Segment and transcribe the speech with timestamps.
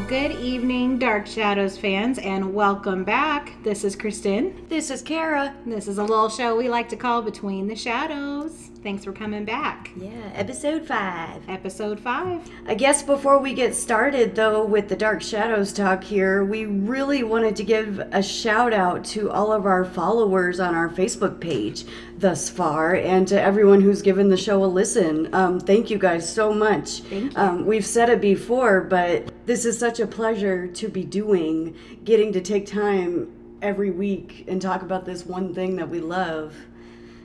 [0.00, 3.52] Well, good evening, Dark Shadows fans, and welcome back.
[3.62, 4.66] This is Kristen.
[4.66, 5.54] This is Kara.
[5.66, 8.70] This is a little show we like to call Between the Shadows.
[8.82, 9.90] Thanks for coming back.
[9.94, 11.46] Yeah, episode five.
[11.50, 12.50] Episode 5.
[12.66, 17.22] I guess before we get started, though, with the Dark Shadows talk here, we really
[17.22, 21.84] wanted to give a shout out to all of our followers on our Facebook page
[22.16, 25.28] thus far and to everyone who's given the show a listen.
[25.34, 27.00] Um, thank you guys so much.
[27.00, 27.38] Thank you.
[27.38, 32.32] Um, we've said it before, but this is such a pleasure to be doing, getting
[32.32, 33.28] to take time
[33.60, 36.54] every week and talk about this one thing that we love.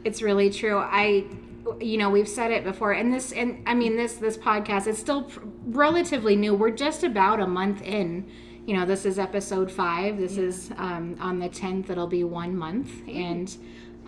[0.04, 0.80] It's really true.
[0.80, 1.26] I
[1.80, 4.98] you know, we've said it before and this and I mean this this podcast is
[4.98, 6.56] still pr- relatively new.
[6.56, 8.28] We're just about a month in.
[8.66, 10.18] You know, this is episode 5.
[10.18, 13.56] This is um, on the 10th it'll be 1 month and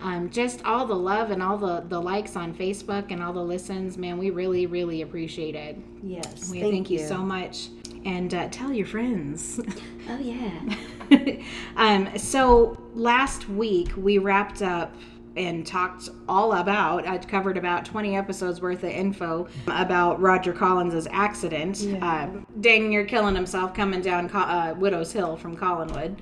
[0.01, 3.43] um, just all the love and all the, the likes on Facebook and all the
[3.43, 5.77] listens, man, we really, really appreciate it.
[6.03, 6.49] Yes.
[6.49, 6.99] We thank, you.
[6.99, 7.69] so much.
[8.05, 9.59] And uh, tell your friends.
[10.09, 10.75] Oh, yeah.
[11.75, 14.95] um, so last week we wrapped up
[15.35, 21.07] and talked all about i covered about 20 episodes worth of info about roger collins's
[21.11, 22.27] accident uh,
[22.61, 26.17] dang near killing himself coming down uh, widow's hill from collinwood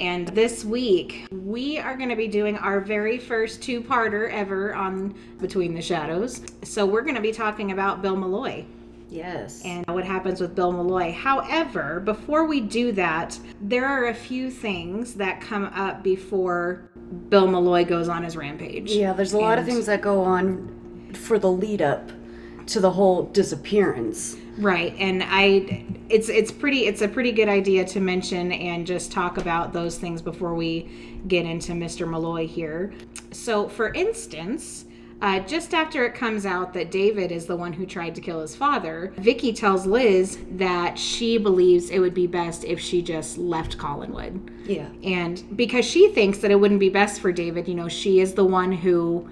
[0.00, 5.14] and this week we are going to be doing our very first two-parter ever on
[5.40, 8.64] between the shadows so we're going to be talking about bill malloy
[9.08, 9.62] Yes.
[9.64, 11.12] and what happens with Bill Malloy.
[11.12, 16.90] However, before we do that, there are a few things that come up before
[17.28, 18.90] Bill Malloy goes on his rampage.
[18.90, 22.10] Yeah, there's a lot of things that go on for the lead up
[22.66, 24.36] to the whole disappearance.
[24.58, 24.94] Right.
[24.98, 29.38] And I it's it's pretty it's a pretty good idea to mention and just talk
[29.38, 32.08] about those things before we get into Mr.
[32.08, 32.92] Malloy here.
[33.32, 34.86] So, for instance,
[35.22, 38.40] uh, just after it comes out that David is the one who tried to kill
[38.40, 43.38] his father, Vicky tells Liz that she believes it would be best if she just
[43.38, 44.50] left Collinwood.
[44.68, 44.88] Yeah.
[45.02, 48.34] And because she thinks that it wouldn't be best for David, you know, she is
[48.34, 49.26] the one who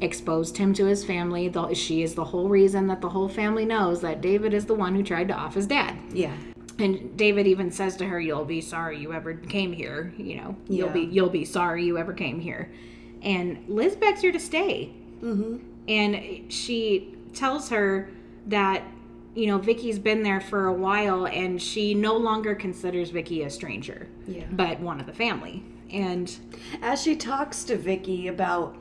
[0.00, 1.48] exposed him to his family.
[1.48, 4.74] The, she is the whole reason that the whole family knows that David is the
[4.74, 5.96] one who tried to off his dad.
[6.12, 6.34] Yeah.
[6.78, 10.14] And David even says to her, "You'll be sorry you ever came here.
[10.16, 12.70] You know, you'll be you'll be sorry you ever came here."
[13.22, 15.58] And Liz begs her to stay, Mm-hmm.
[15.88, 18.08] and she tells her
[18.46, 18.82] that
[19.34, 23.50] you know Vicky's been there for a while, and she no longer considers Vicky a
[23.50, 24.46] stranger, Yeah.
[24.50, 25.62] but one of the family.
[25.90, 26.34] And
[26.80, 28.74] As she talks to Vicky about,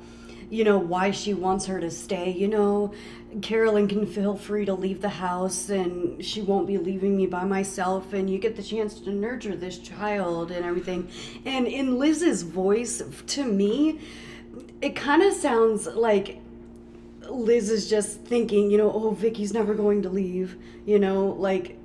[0.50, 2.94] you know, why she wants her to stay, you know,
[3.42, 7.44] Carolyn can feel free to leave the house and she won't be leaving me by
[7.44, 11.10] myself and you get the chance to nurture this child and everything.
[11.46, 14.00] And in Liz's voice, to me,
[14.82, 16.42] it kind of sounds like
[17.30, 21.79] Liz is just thinking, you know, oh, Vicky's never going to leave, you know, like,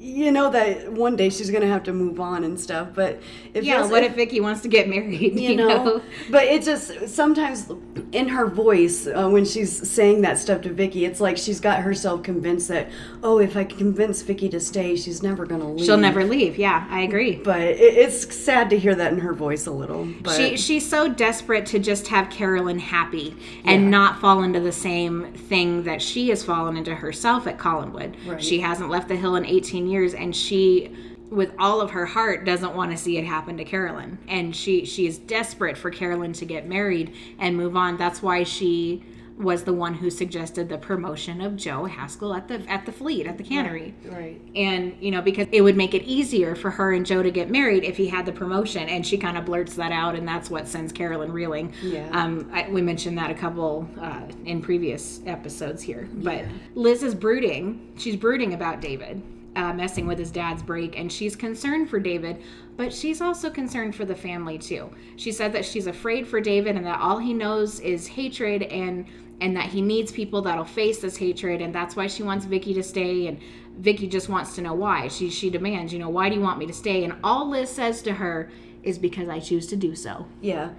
[0.00, 2.88] you know that one day she's gonna have to move on and stuff.
[2.94, 3.20] But
[3.54, 5.38] it yeah, what it- if Vicky wants to get married?
[5.38, 6.00] you know?
[6.30, 7.70] but it just sometimes
[8.12, 11.80] in her voice uh, when she's saying that stuff to Vicky, it's like she's got
[11.80, 12.88] herself convinced that
[13.22, 15.84] oh, if I convince Vicky to stay, she's never gonna leave.
[15.84, 16.56] she'll never leave.
[16.58, 17.36] Yeah, I agree.
[17.36, 20.06] But it, it's sad to hear that in her voice a little.
[20.22, 23.88] But She she's so desperate to just have Carolyn happy and Yeah.
[23.88, 28.14] not fall into the same thing that she has fallen into herself at Collinwood.
[28.26, 28.42] Right.
[28.42, 30.94] She hasn't left the hill in 18 years and she
[31.30, 34.18] with all of her heart doesn't want to see it happen to Carolyn.
[34.28, 37.96] And she she is desperate for Carolyn to get married and move on.
[37.98, 39.04] That's why she
[39.36, 43.24] was the one who suggested the promotion of Joe Haskell at the at the fleet
[43.26, 44.40] at the cannery right.
[44.56, 47.48] and you know because it would make it easier for her and joe to get
[47.48, 50.50] married if he had the promotion and she kind of blurts that out and that's
[50.50, 52.08] what sends carolyn reeling Yeah.
[52.10, 57.14] um I, we mentioned that a couple uh, in previous episodes here but liz is
[57.14, 59.22] brooding she's brooding about david
[59.56, 62.42] uh, messing with his dad's brake and she's concerned for david
[62.76, 66.76] but she's also concerned for the family too she said that she's afraid for david
[66.76, 69.06] and that all he knows is hatred and
[69.40, 72.74] and that he needs people that'll face this hatred and that's why she wants Vicky
[72.74, 73.38] to stay and
[73.78, 75.08] Vicky just wants to know why.
[75.08, 77.04] She she demands, you know, why do you want me to stay?
[77.04, 78.50] And all Liz says to her
[78.82, 80.26] is because I choose to do so.
[80.40, 80.70] Yeah.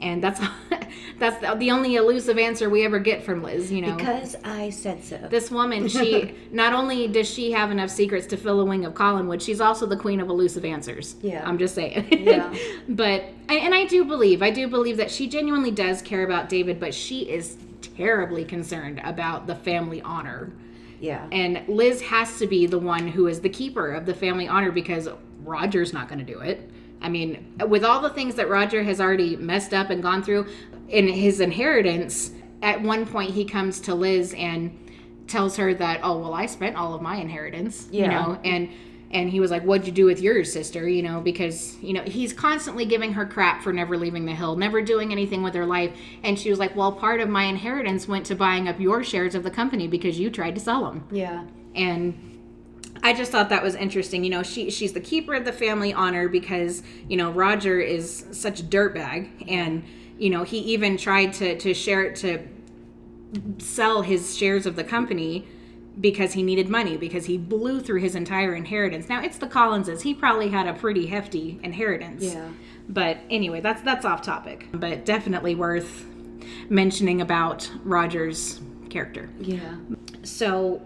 [0.00, 0.40] And that's
[1.18, 3.94] that's the, only elusive answer we ever get from Liz, you know.
[3.94, 5.16] Because I said so.
[5.30, 8.94] this woman, she not only does she have enough secrets to fill a wing of
[8.94, 11.16] Collinwood, she's also the queen of elusive answers.
[11.22, 11.46] Yeah.
[11.46, 12.08] I'm just saying.
[12.10, 12.54] Yeah.
[12.88, 16.80] but and I do believe, I do believe that she genuinely does care about David,
[16.80, 20.52] but she is terribly concerned about the family honor.
[21.00, 21.26] yeah.
[21.30, 24.72] And Liz has to be the one who is the keeper of the family honor
[24.72, 25.08] because
[25.42, 26.70] Roger's not going to do it.
[27.00, 30.46] I mean, with all the things that Roger has already messed up and gone through
[30.88, 32.30] in his inheritance,
[32.62, 34.78] at one point he comes to Liz and
[35.26, 38.68] tells her that, "Oh, well, I spent all of my inheritance." You know, and
[39.10, 42.02] and he was like what'd you do with yours sister you know because you know
[42.02, 45.64] he's constantly giving her crap for never leaving the hill never doing anything with her
[45.64, 49.04] life and she was like well part of my inheritance went to buying up your
[49.04, 51.44] shares of the company because you tried to sell them Yeah.
[51.76, 52.33] and
[53.04, 54.24] I just thought that was interesting.
[54.24, 58.24] You know, she she's the keeper of the family honor because you know Roger is
[58.32, 59.84] such a dirtbag, and
[60.18, 62.48] you know he even tried to to share it to
[63.58, 65.46] sell his shares of the company
[66.00, 69.08] because he needed money because he blew through his entire inheritance.
[69.08, 70.02] Now it's the Collinses.
[70.02, 72.24] He probably had a pretty hefty inheritance.
[72.24, 72.48] Yeah.
[72.88, 76.06] But anyway, that's that's off topic, but definitely worth
[76.70, 79.28] mentioning about Roger's character.
[79.40, 79.76] Yeah.
[80.22, 80.80] So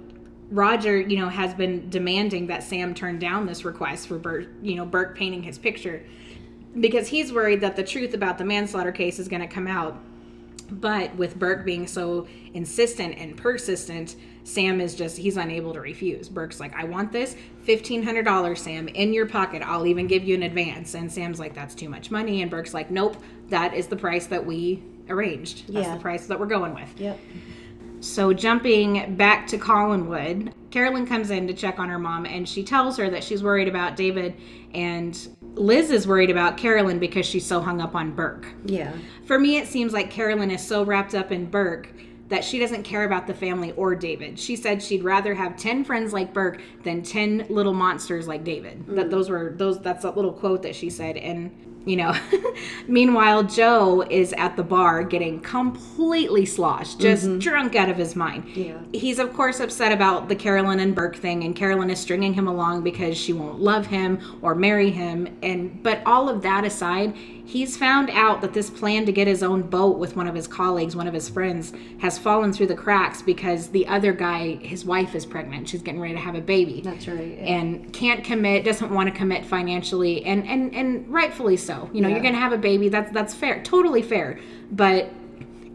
[0.50, 4.76] Roger, you know, has been demanding that Sam turn down this request for Bert, you
[4.76, 6.02] know, Burke painting his picture
[6.80, 9.98] because he's worried that the truth about the manslaughter case is going to come out.
[10.70, 16.28] But with Burke being so insistent and persistent, Sam is just, he's unable to refuse.
[16.28, 17.36] Burke's like, I want this
[17.66, 19.62] $1,500, Sam, in your pocket.
[19.62, 20.94] I'll even give you an advance.
[20.94, 22.42] And Sam's like, that's too much money.
[22.42, 23.16] And Burke's like, nope,
[23.48, 25.72] that is the price that we arranged.
[25.72, 25.94] That's Yeah.
[25.94, 26.98] the price that we're going with.
[27.00, 27.18] Yep.
[28.00, 32.62] So, jumping back to Collinwood, Carolyn comes in to check on her mom and she
[32.62, 34.34] tells her that she's worried about David,
[34.74, 38.46] and Liz is worried about Carolyn because she's so hung up on Burke.
[38.64, 38.92] Yeah.
[39.24, 41.92] For me, it seems like Carolyn is so wrapped up in Burke
[42.28, 44.38] that she doesn't care about the family or David.
[44.38, 48.86] She said she'd rather have 10 friends like Burke than 10 little monsters like David.
[48.86, 49.10] That mm.
[49.10, 51.50] those were those that's a little quote that she said and
[51.88, 52.14] you know,
[52.86, 57.38] meanwhile, Joe is at the bar getting completely sloshed, just mm-hmm.
[57.38, 58.44] drunk out of his mind.
[58.54, 58.78] Yeah.
[58.92, 62.46] He's, of course, upset about the Carolyn and Burke thing, and Carolyn is stringing him
[62.46, 65.38] along because she won't love him or marry him.
[65.42, 69.42] And But all of that aside, he's found out that this plan to get his
[69.42, 72.74] own boat with one of his colleagues, one of his friends, has fallen through the
[72.74, 75.68] cracks because the other guy, his wife is pregnant.
[75.68, 77.38] She's getting ready to have a baby That's right.
[77.38, 82.08] and can't commit doesn't want to commit financially and and and rightfully so you know
[82.08, 84.38] you're gonna have a baby that's that's fair totally fair
[84.72, 85.10] but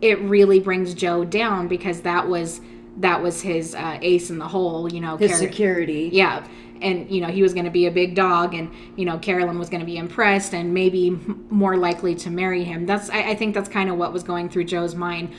[0.01, 2.61] it really brings joe down because that was
[2.97, 6.09] that was his uh, ace in the hole you know His Car- security.
[6.13, 6.45] yeah
[6.81, 9.57] and you know he was going to be a big dog and you know carolyn
[9.57, 13.31] was going to be impressed and maybe m- more likely to marry him that's i,
[13.31, 15.33] I think that's kind of what was going through joe's mind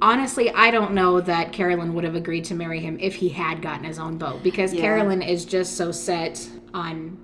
[0.00, 3.60] honestly i don't know that carolyn would have agreed to marry him if he had
[3.60, 4.80] gotten his own boat because Yeah.
[4.82, 7.18] carolyn is just so set on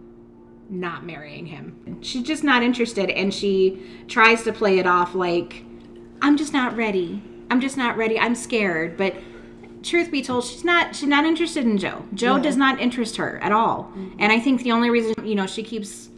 [0.70, 1.98] not marrying him.
[2.00, 5.62] She's just not interested and she tries to play it off like
[6.22, 7.22] i'm just not ready.
[7.50, 8.18] I'm just not ready.
[8.18, 8.96] I'm scared.
[8.96, 9.14] But
[9.82, 12.06] truth be told she's not she's not interested in joe.
[12.14, 12.42] Joe Yeah.
[12.42, 13.84] does not interest her at all.
[13.94, 14.16] Mm-hmm.
[14.18, 16.08] And i think the only reason you know she keeps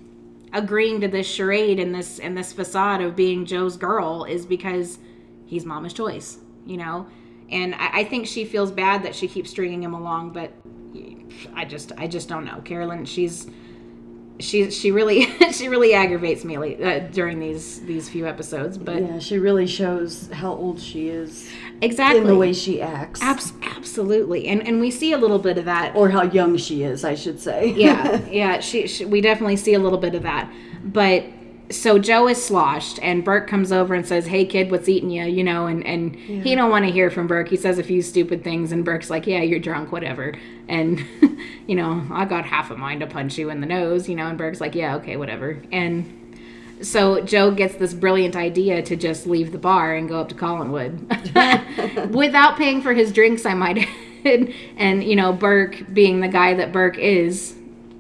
[0.52, 4.98] agreeing to this charade and this and this facade of being joe's girl is because
[5.44, 7.06] he's mama's choice you know?
[7.50, 10.52] And I, I think she feels bad that she keeps stringing him along but
[11.54, 12.60] i just i just don't know.
[12.62, 13.46] Carolyn she's
[14.38, 19.00] she she really she really aggravates me like, uh, during these these few episodes but
[19.02, 23.22] Yeah, she really shows how old she is exactly in the way she acts.
[23.22, 24.48] Abs- absolutely.
[24.48, 25.94] And and we see a little bit of that.
[25.94, 27.72] Or how young she is, I should say.
[27.72, 30.50] yeah yeah she, she we definitely see a little bit of that.
[30.84, 31.24] But
[31.70, 35.24] so joe is sloshed and burke comes over and says hey kid what's eating you
[35.24, 37.48] you know and and he don't want to hear from burke.
[37.48, 40.34] He says a few stupid things and burke's like yeah you're drunk whatever.
[40.68, 41.04] And
[41.66, 44.26] you know i got half a mind to punch you in the nose you know
[44.26, 45.60] and burke's like yeah okay whatever.
[45.72, 46.26] And
[46.82, 50.34] so Joe gets this brilliant idea to just leave the bar and go up to
[50.34, 52.10] Collinwood.
[52.14, 54.52] Without paying for his drinks, I might add.
[54.76, 57.54] and, you know, Burke being the guy that Burke is,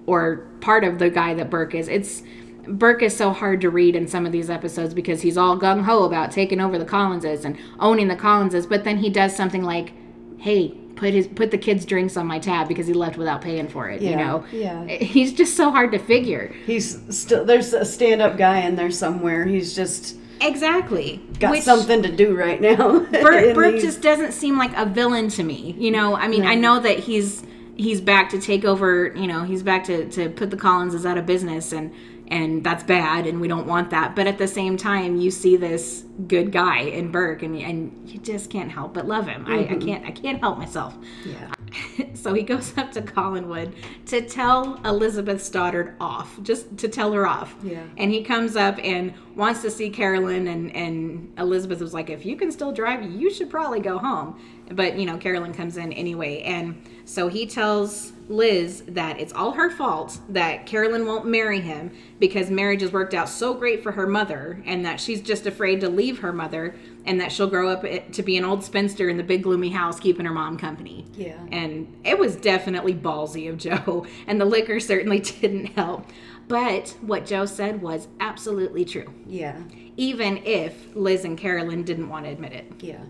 [0.06, 2.22] or part of the guy that Burke is, it's
[2.68, 5.82] Burke is so hard to read in some of these episodes because he's all gung
[5.82, 9.62] ho about taking over the Collinses and owning the Collinses, but then he does something
[9.62, 9.92] like,
[10.38, 13.68] "Hey, put his put the kids' drinks on my tab because he left without paying
[13.68, 14.84] for it." You know, yeah.
[14.86, 16.52] He's just so hard to figure.
[16.66, 19.44] He's still there's a stand-up guy in there somewhere.
[19.44, 21.20] He's just Exactly.
[21.40, 23.00] got Which- something to do right now.
[23.10, 25.74] Burke, he's- just doesn't seem like a villain to me.
[25.78, 27.42] You know, I mean, I know that he's
[27.76, 29.12] he's back to take over.
[29.16, 31.90] You know, he's back to to put the Collinses out of business, and
[32.28, 34.16] and that's bad, and we don't want that.
[34.16, 38.18] But at the same time, you see this good guy in Burke, and and you
[38.20, 39.44] just can't help but love him.
[39.46, 39.86] I, I mm-hmm.
[39.86, 40.96] can't I can't help myself.
[41.24, 41.52] yeah.
[42.14, 43.72] so he goes up to Collinwood
[44.06, 47.54] to tell Elizabeth Stoddard off, just to tell her off.
[47.62, 47.84] Yeah.
[47.96, 52.24] And he comes up and wants to see Carolyn, and, and Elizabeth was like, If
[52.24, 54.40] you can still drive, you should probably go home.
[54.72, 56.42] But, you know, Carolyn comes in anyway.
[56.42, 61.96] And so he tells Liz that it's all her fault that Carolyn won't marry him
[62.18, 65.80] because marriage has worked out so great for her mother and that she's just afraid
[65.80, 69.16] to leave her mother and that she'll grow up to be an old spinster in
[69.16, 71.06] the big gloomy house keeping her mom company.
[71.14, 71.38] Yeah.
[71.52, 76.06] And it was definitely ballsy of Joe, and the liquor certainly didn't help.
[76.48, 79.12] But what Joe said was absolutely true.
[79.26, 79.60] Yeah.
[79.96, 82.72] Even if Liz and Carolyn didn't want to admit it.
[82.80, 83.00] Yeah.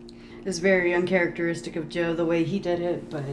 [0.46, 3.24] Was very uncharacteristic of Joe the way he did it, but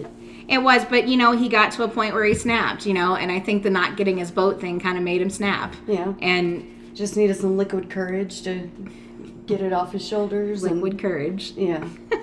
[0.47, 3.15] it was, but you know, he got to a point where he snapped, you know,
[3.15, 5.75] and I think the not getting his boat thing kind of made him snap.
[5.87, 6.15] Yeah.
[6.21, 8.69] And just needed some liquid courage to
[9.45, 10.63] get it off his shoulders.
[10.63, 11.51] Liquid and, courage.
[11.51, 11.87] Yeah.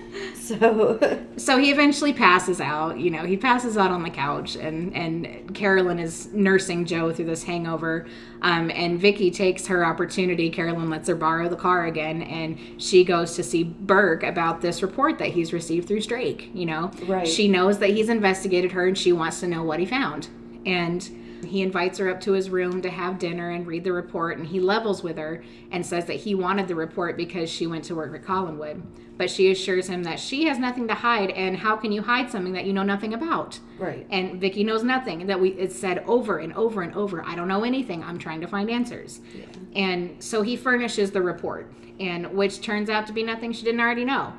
[0.50, 1.26] so.
[1.36, 2.98] so he eventually passes out.
[2.98, 7.26] You know, he passes out on the couch, and and Carolyn is nursing Joe through
[7.26, 8.06] this hangover.
[8.42, 10.50] Um, and Vicky takes her opportunity.
[10.50, 14.82] Carolyn lets her borrow the car again, and she goes to see Burke about this
[14.82, 16.50] report that he's received through Strake.
[16.54, 17.28] You know, right.
[17.28, 20.28] She knows that he's investigated her, and she wants to know what he found.
[20.66, 21.08] And
[21.44, 24.46] he invites her up to his room to have dinner and read the report, and
[24.46, 27.94] he levels with her and says that he wanted the report because she went to
[27.94, 28.82] work at Collinwood.
[29.16, 32.30] But she assures him that she has nothing to hide, and how can you hide
[32.30, 33.58] something that you know nothing about?
[33.78, 34.06] Right.
[34.10, 35.26] And Vicky knows nothing.
[35.26, 37.22] That we it's said over and over and over.
[37.24, 38.02] I don't know anything.
[38.02, 39.20] I'm trying to find answers.
[39.34, 39.44] Yeah.
[39.74, 43.80] And so he furnishes the report, and which turns out to be nothing she didn't
[43.80, 44.32] already know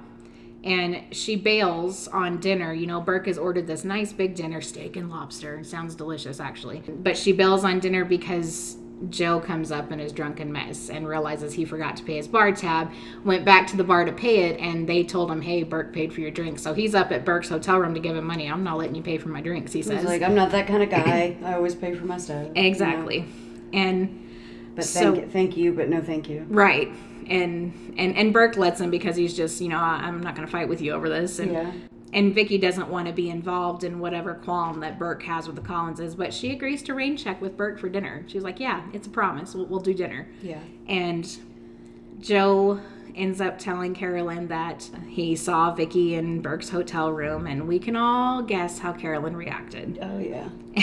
[0.64, 2.74] and she bails on dinner.
[2.74, 5.60] You know, Burke has ordered this nice big dinner, steak and lobster.
[5.60, 6.84] It sounds delicious, actually.
[6.88, 8.78] But she bails on dinner because
[9.10, 12.52] Joe comes up in his drunken mess and realizes he forgot to pay his bar
[12.52, 12.92] tab,
[13.26, 16.14] went back to the bar to pay it, and they told him, hey, Burke paid
[16.14, 16.60] for your drink.
[16.60, 18.48] So he's up at Burke's hotel room to give him money.
[18.48, 20.02] I'm not letting you pay for my drinks, he says.
[20.02, 21.38] He's like, I'm not that kind of guy.
[21.44, 22.50] I always pay for my stuff.
[22.56, 23.16] Exactly.
[23.16, 23.28] You know?
[23.74, 24.18] And
[24.76, 26.46] but thank, so, thank you, but no thank you.
[26.48, 26.92] Right
[27.28, 30.52] and and and Burke lets him because he's just you know I'm not going to
[30.52, 31.40] fight with you over this.
[31.40, 31.72] And yeah.
[32.14, 35.62] and Vicky doesn't want to be involved in whatever qualm that Burke has with the
[35.62, 38.24] Collinses but she agrees to rain check with Burke for dinner.
[38.28, 39.56] She's like yeah it's a promise.
[39.56, 40.28] We'll, we'll do dinner.
[40.42, 40.60] Yeah.
[40.88, 41.30] And
[42.20, 42.80] Joe
[43.16, 47.96] ends up telling Carolyn that he saw Vicky in Burke's hotel room, and we can
[47.96, 50.00] all guess how Carolyn reacted.
[50.02, 50.50] Oh yeah.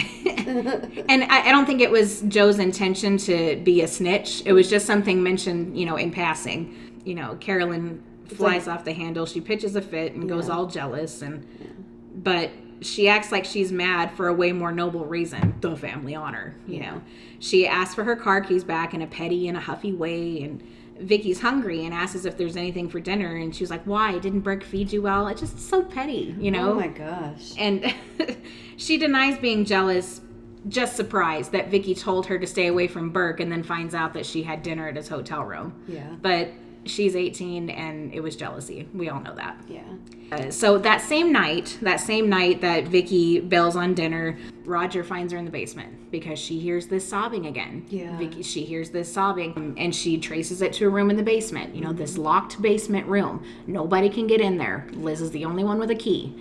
[1.08, 4.42] and I, I, don't think it was Joe's intention to be a snitch.
[4.44, 6.75] It was just something mentioned, you know, in passing.
[7.04, 9.25] You know, Carolyn flies like, off the handle.
[9.25, 10.28] She pitches a fit and yeah.
[10.28, 11.68] goes all jealous, and yeah.
[12.14, 16.54] but she acts like she's mad for a way more noble reason the family honor
[16.66, 17.02] you know
[17.40, 20.62] she asks for her car keys back in a petty and a huffy way and
[21.00, 24.64] Vicky's hungry and asks if there's anything for dinner, and she's like, "Why didn't Burke
[24.64, 26.73] feed you well?" It's just so petty, you know.
[26.73, 27.52] Oh my gosh!
[27.59, 27.95] And
[28.76, 30.21] she denies being jealous,
[30.69, 34.12] just surprised that Vicky told her to stay away from Burke, and then finds out
[34.14, 35.75] that she had dinner at his hotel room.
[35.87, 36.14] Yeah.
[36.21, 36.49] But
[36.88, 38.88] she's 18 and it was jealousy.
[38.95, 39.57] We all know that.
[39.68, 39.83] Yeah.
[40.30, 45.33] Uh, so that same night, that same night that Vicky bails on dinner, Roger finds
[45.33, 47.87] her in the basement because she hears this sobbing again.
[47.88, 48.16] Yeah.
[48.18, 51.75] Vicky, she hears this sobbing and she traces it to a room in the basement.
[51.75, 51.99] You know, mm-hmm.
[51.99, 53.45] this locked basement room.
[53.66, 54.87] Nobody can get in there.
[54.92, 56.35] Liz is the only one with a key.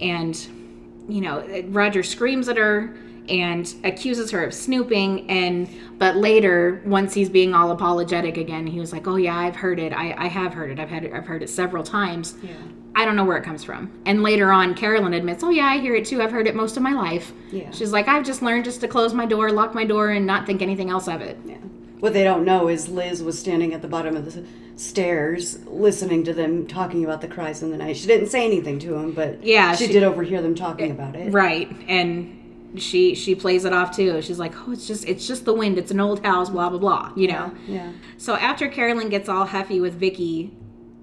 [0.00, 0.36] And,
[1.08, 2.96] you know, Roger screams at her
[3.28, 8.78] and accuses her of snooping and but later once he's being all apologetic again he
[8.80, 9.92] was like oh yeah i've heard it.
[9.92, 10.78] I, I have heard it.
[10.78, 12.34] I've had it i've heard it several times.
[12.42, 12.52] Yeah.
[12.94, 13.90] i don't know where it comes from.
[14.04, 16.20] And later on carolyn admits oh yeah i hear it too.
[16.20, 17.32] I've heard it most of my life.
[17.50, 17.70] Yeah.
[17.70, 20.46] she's like i've just learned just to close my door lock my door and not
[20.46, 21.38] think anything else of it.
[21.46, 21.56] Yeah.
[22.00, 24.44] What they don't know is liz was standing at the bottom of the
[24.76, 27.96] stairs listening to them talking about the cries in the night.
[27.96, 30.94] She didn't say anything to him but yeah she, she did overhear them talking eh,
[30.94, 31.32] about it.
[31.32, 31.70] right.
[31.88, 32.40] And
[32.76, 34.20] she she plays it off too.
[34.22, 35.78] She's like, "Oh, it's just it's just the wind.
[35.78, 36.50] It's an old house.
[36.50, 37.54] Blah blah blah." You know.
[37.66, 37.74] Yeah.
[37.74, 37.92] yeah.
[38.18, 40.56] So after Carolyn gets all huffy with Vicky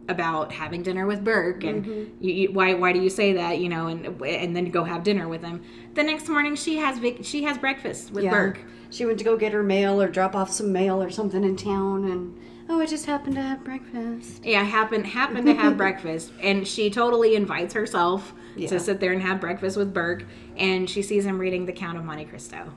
[0.08, 2.24] about having dinner with Burke and mm-hmm.
[2.24, 3.60] you, you, why why do you say that?
[3.60, 5.64] You know, and and then go have dinner with him.
[5.94, 8.32] The next morning she has Vic, she has breakfast with yeah.
[8.32, 8.60] Burke.
[8.90, 11.56] She went to go get her mail or drop off some mail or something in
[11.56, 12.38] town and
[12.70, 14.44] oh, I just happened to have breakfast.
[14.46, 18.68] Yeah, happened happened to have breakfast, and she totally invites herself yeah.
[18.68, 20.26] to sit there and have breakfast with Burke,
[20.58, 22.74] and she sees him reading The Count of Monte Cristo.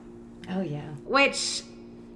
[0.49, 0.89] Oh yeah.
[1.05, 1.63] Which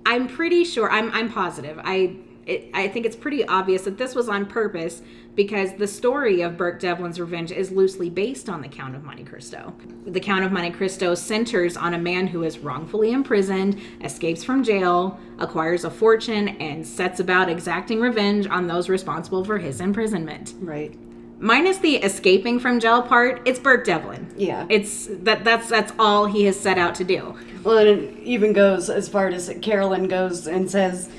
[0.05, 1.79] I'm pretty sure I'm I'm positive.
[1.83, 2.15] I
[2.49, 5.01] it, I think it's pretty obvious that this was on purpose
[5.35, 9.23] because the story of Burke Devlin's revenge is loosely based on the Count of Monte
[9.23, 9.73] Cristo.
[10.05, 14.63] The Count of Monte Cristo centers on a man who is wrongfully imprisoned, escapes from
[14.63, 20.55] jail, acquires a fortune, and sets about exacting revenge on those responsible for his imprisonment.
[20.59, 20.97] Right
[21.39, 24.31] minus the escaping from jail part, it's Burke Devlin.
[24.37, 27.35] Yeah, it's that that's that's all he has set out to do.
[27.63, 31.09] Well, and it even goes as far as Carolyn goes and says,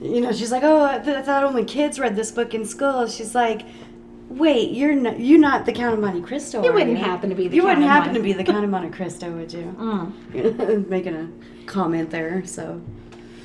[0.00, 2.64] you know, she's like, "Oh, I, th- I thought only kids read this book in
[2.64, 3.62] school." She's like,
[4.30, 6.62] Wait, you're not you're not the Count of Monte Cristo.
[6.62, 7.04] You wouldn't you?
[7.04, 8.70] happen to be the You Count wouldn't of happen Monte- to be the Count of
[8.70, 9.74] Monte Cristo, would you?
[10.32, 10.88] Mm.
[10.88, 11.28] Making a
[11.66, 12.46] comment there.
[12.46, 12.80] So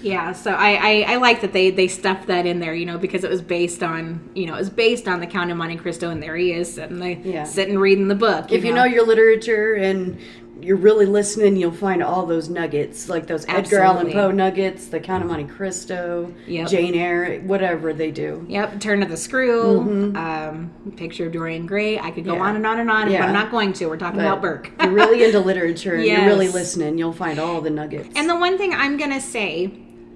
[0.04, 0.74] Yeah, so I,
[1.08, 3.42] I, I like that they, they stuffed that in there, you know, because it was
[3.42, 6.36] based on, you know, it was based on the Count of Monte Cristo, and there
[6.36, 7.44] he is sitting there, Yeah.
[7.46, 8.52] sitting reading the book.
[8.52, 10.20] if you know your literature and
[10.66, 15.00] you're really listening, you'll find all those nuggets, like those Edgar Allan Poe nuggets, the
[15.00, 16.68] Count of Monte Cristo, Yep.
[16.70, 18.46] Jane Eyre, whatever they do.
[18.50, 22.00] Yep, Turn of the Screw, um, picture of Dorian Gray.
[22.00, 22.42] I could go Mm-hmm.
[22.42, 22.50] Yeah.
[22.50, 23.86] on and on and on, but I'm not going to.
[23.88, 24.72] We're talking But about Burke.
[24.82, 28.10] you're really into literature and you're really listening, you'll find all the nuggets.
[28.16, 29.68] And the one thing I'm going to say,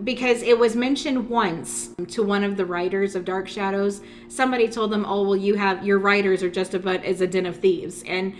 [0.03, 4.91] because it was mentioned once to one of the writers of Dark Shadows, somebody told
[4.91, 8.01] them, "Oh, well, you have your writers are just about as a den of thieves."
[8.07, 8.33] And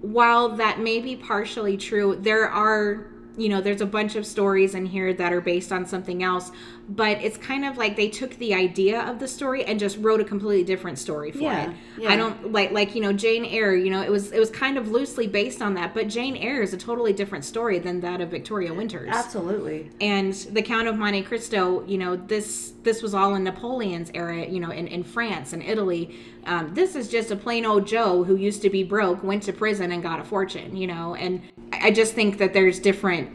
[0.00, 4.74] while that may be partially true, there are you know there's a bunch of stories
[4.74, 6.50] in here that are based on something else
[6.88, 10.20] but it's kind of like they took the idea of the story and just wrote
[10.20, 12.10] a completely different story for Yeah, it yeah.
[12.10, 14.76] i don't like like you know jane eyre you know it was it was kind
[14.76, 18.20] of loosely based on that but jane eyre is a totally different story than that
[18.20, 19.90] of victoria winters Absolutely.
[20.00, 24.44] and the count of monte cristo you know this this was all in napoleon's era
[24.46, 26.14] you know in, in france and italy
[26.46, 29.52] um, this is just a plain old joe who used to be broke went to
[29.52, 31.14] prison and got a fortune you know?
[31.14, 31.42] And
[31.72, 33.30] i just think that there's different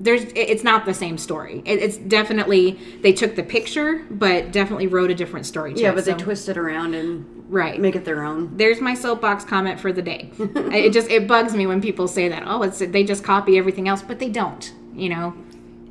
[0.00, 1.60] there's it's not the same story.
[1.66, 5.90] It, it's definitely they took the picture but definitely wrote a different story to Yeah,
[5.90, 7.80] it, but they so- twist it around and right.
[7.80, 8.56] make it their own.
[8.56, 10.30] there's my soapbox comment for the day.
[10.38, 13.88] It just it bugs me when people say that oh it's they just copy everything
[13.88, 15.34] else but they don't you know?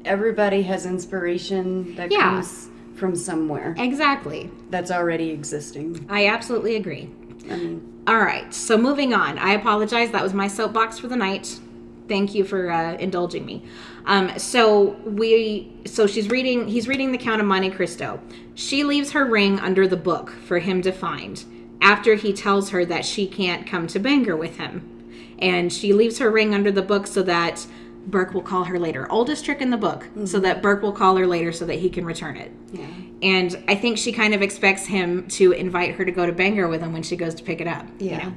[0.06, 2.22] Everybody has inspiration that Yeah.
[2.36, 6.06] comes from somewhere exactly that's already existing.
[6.10, 7.10] I absolutely agree.
[7.50, 9.38] I mean, All right, so moving on.
[9.38, 10.12] I apologize.
[10.12, 11.60] That was my soapbox for the night.
[12.08, 13.66] Thank you for uh, indulging me.
[14.06, 16.68] Um, so we, so she's reading.
[16.68, 18.20] He's reading the Count of Monte Cristo.
[18.56, 21.44] She leaves her ring under the book for him to find.
[21.82, 26.18] After he tells her that she can't come to Bangor with him, and she leaves
[26.20, 27.68] her ring under the book so that
[28.08, 29.12] Burke will call her later.
[29.12, 31.90] Oldest trick in the book, so that Burke will call her later so that he
[31.90, 32.52] can return it.
[32.72, 32.88] yeah.
[33.22, 36.68] And I think she kind of expects him to invite her to go to Bangor
[36.68, 37.86] with him when she goes to pick it up.
[38.00, 38.12] Yeah.
[38.12, 38.36] You know?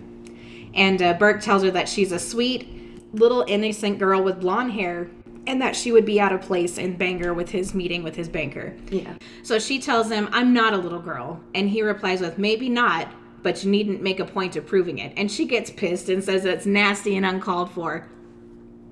[0.75, 2.69] And uh, Burke tells her that she's a sweet,
[3.13, 5.11] little innocent girl with blonde hair
[5.47, 8.29] and that she would be out of place in Bangor with his meeting with his
[8.29, 8.75] banker.
[8.91, 9.15] Yeah.
[9.43, 11.41] So she tells him, I'm not a little girl.
[11.55, 13.09] And he replies with, Maybe not,
[13.43, 15.13] but you needn't make a point of proving it.
[15.17, 18.09] And she gets pissed and says it's nasty and uncalled for.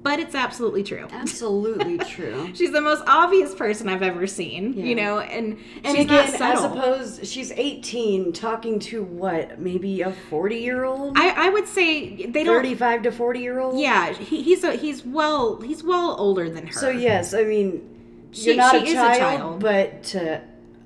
[0.09, 1.07] But it's absolutely true.
[1.13, 2.51] Absolutely true.
[2.55, 6.29] She's the most obvious person I've ever seen, you know, and, And she's again, not
[6.31, 6.79] as subtle.
[6.79, 11.19] opposed, she's 18, talking to what, maybe a 40 year old?
[11.19, 12.57] I, I would say they don't.
[12.57, 13.79] 35 to 40 year old?
[13.79, 16.73] Yeah, he, he's a, he's well he's well older than her.
[16.73, 17.87] So, yes, I mean,
[18.33, 19.61] She- you're not she a is a child, child.
[19.61, 20.41] but to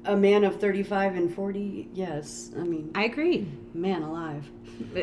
[0.04, 2.50] a man of 35 and 40, yes.
[2.58, 3.46] I mean, I agree.
[3.74, 4.48] man alive.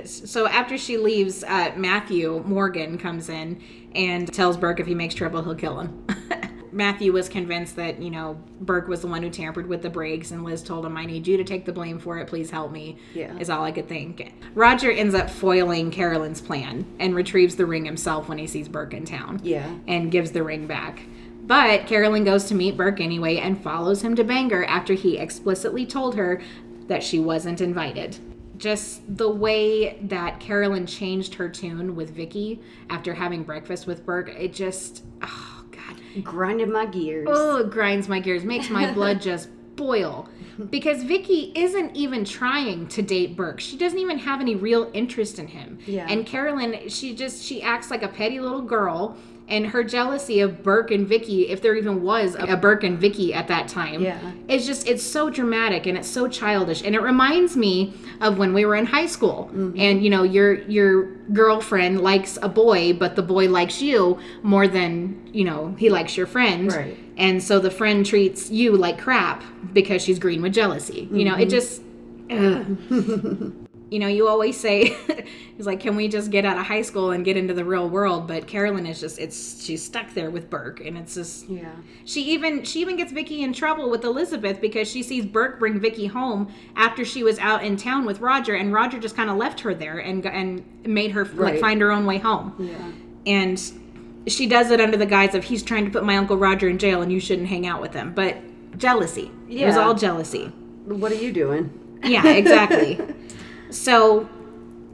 [0.05, 3.61] So after she leaves, uh, Matthew Morgan comes in
[3.95, 6.05] and tells Burke if he makes trouble, he'll kill him.
[6.71, 10.29] Matthew was convinced that you know Burke was the one who tampered with the brakes,
[10.31, 12.27] and Liz told him, "I need you to take the blame for it.
[12.27, 13.35] Please help me." Yeah.
[13.39, 14.33] is all I could think.
[14.53, 18.93] Roger ends up foiling Carolyn's plan and retrieves the ring himself when he sees Burke
[18.93, 19.39] in town.
[19.43, 19.67] Yeah.
[19.87, 21.01] and gives the ring back.
[21.49, 25.83] But Carolyn goes to meet Burke anyway and follows him to Bangor after he explicitly
[25.83, 26.43] told her
[26.85, 28.19] that she wasn't invited.
[28.57, 34.29] Just the way that Carolyn changed her tune with Vicky after having breakfast with Burke,
[34.29, 36.23] it just, oh God.
[36.23, 37.27] Grinding my gears.
[37.31, 40.29] Oh, it grinds my gears, makes my blood just boil.
[40.69, 43.59] Because Vicky isn't even trying to date Burke.
[43.59, 45.79] She doesn't even have any real interest in him.
[45.87, 46.05] Yeah.
[46.07, 49.17] And Carolyn, she just she acts like a petty little girl.
[49.49, 53.33] And her jealousy of Burke and Vicky, if there even was a Burke and Vicky
[53.33, 54.19] at that time, Yeah.
[54.47, 56.83] it's just it's so dramatic and it's so childish.
[56.83, 59.49] And it reminds me of when we were in high school.
[59.51, 59.79] Mm-hmm.
[59.79, 64.67] And you know, your your girlfriend likes a boy, but the boy likes you more
[64.67, 66.71] than, you know, he likes your friend.
[66.71, 66.97] Right.
[67.17, 71.09] And so the friend treats you like crap because she's green with jealousy.
[71.11, 71.81] You know, it just.
[73.91, 74.95] you know, you always say,
[75.57, 77.89] "It's like, can we just get out of high school and get into the real
[77.89, 81.71] world?" But Carolyn is just—it's she's stuck there with Burke, and it's just Yeah.
[82.05, 85.79] she even she even gets Vicky in trouble with Elizabeth because she sees Burke bring
[85.79, 89.37] Vicky home after she was out in town with Roger, and Roger just kind of
[89.37, 92.91] left her there and and made her like find her own way home Yeah.
[93.25, 93.59] and
[94.27, 96.77] she does it under the guise of he's trying to put my uncle Roger in
[96.77, 98.13] jail and you shouldn't hang out with him.
[98.13, 98.37] But
[98.77, 99.31] jealousy.
[99.49, 100.47] It was all jealousy.
[100.85, 101.71] What are you doing?
[102.03, 102.99] Yeah, exactly.
[103.69, 104.29] so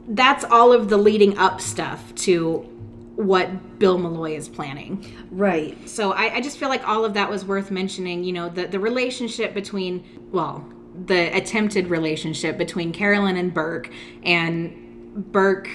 [0.08, 2.68] that's all of the leading up stuff to
[3.16, 5.26] what Bill Malloy is planning.
[5.30, 5.88] Right.
[5.88, 8.22] So I, I just feel like all of that was worth mentioning.
[8.24, 10.64] You know, the, the relationship between, well,
[11.06, 13.90] the attempted relationship between Carolyn and Burke,
[14.22, 15.70] and Burke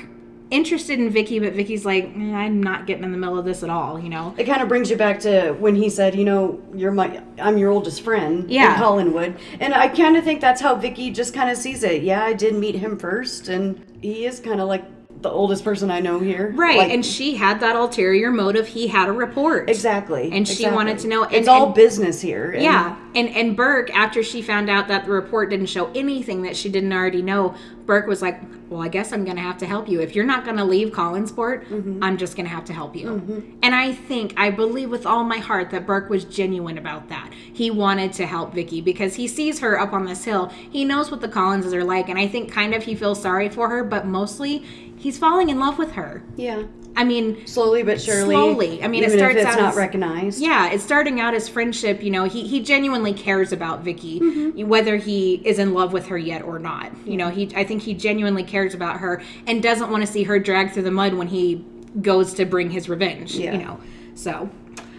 [0.51, 3.63] interested in Vicky, but Vicky's like, "Mm, I'm not getting in the middle of this
[3.63, 4.35] at all, you know.
[4.37, 7.57] It kind of brings you back to when he said, you know, you're my, I'm
[7.57, 8.75] your oldest friend Yeah.
[8.75, 9.37] in Collinwood.
[9.59, 12.03] And I kind of think that's how Vicky just kind of sees it.
[12.03, 14.83] Yeah, I did meet him first, and he is kind of like
[15.21, 16.51] the oldest person I know here.
[16.55, 18.67] Right, Like, and she had that ulterior motive.
[18.67, 19.69] He had a report.
[19.69, 20.31] exactly.
[20.33, 20.75] And she exactly.
[20.75, 22.55] wanted to know- And, it's all and- business here.
[22.59, 26.55] Yeah, and and Burke, after she found out that the report didn't show anything that
[26.55, 29.89] she didn't already know, Burke was like, "Well, I guess I'm gonna have to help
[29.89, 29.99] you.
[30.01, 32.03] If you're not gonna leave Collinsport, Mm-hmm.
[32.03, 35.37] I'm just gonna have to help you." And I think, I believe with all my
[35.37, 37.31] heart that Burke was genuine about that.
[37.33, 40.51] He wanted to help Vicky because he sees her up on this hill.
[40.69, 43.49] He knows what the Collinses are like, and I think kind of he feels sorry
[43.49, 44.59] for her, but mostly
[44.95, 46.21] he's falling in love with her.
[46.37, 46.63] Yeah.
[46.95, 48.35] I mean, Slowly but surely.
[48.35, 48.83] Slowly.
[48.83, 50.41] I mean, it starts out not as- recognized.
[50.41, 52.03] yeah, it's starting out as friendship.
[52.03, 54.67] You know, he, he genuinely cares about Vicky, Mm-hmm.
[54.67, 56.91] whether he is in love with her yet or not.
[57.07, 60.23] You know, he I think he genuinely cares about her and doesn't want to see
[60.23, 61.65] her dragged through the mud when he
[62.01, 63.35] goes to bring his revenge.
[63.35, 63.53] Yeah.
[63.53, 63.79] You know,
[64.15, 64.49] so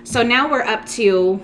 [0.04, 1.36] so now we're up to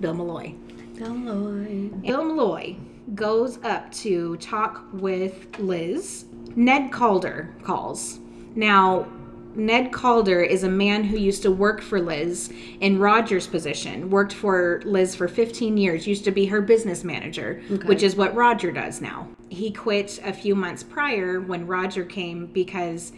[0.00, 0.54] Bill Malloy.
[0.96, 1.88] Bill Malloy.
[2.02, 2.76] Bill Malloy
[3.14, 6.24] goes up to talk with Liz.
[6.56, 8.18] Ned Calder calls.
[8.54, 9.06] Now,
[9.56, 14.32] Ned Calder is a man who used to work for Liz in Roger's position, worked
[14.34, 18.70] for Liz for 15 years, used to be her business manager, which is what Roger
[18.70, 19.26] does now.
[19.48, 23.12] He quit a few months prior when Roger came because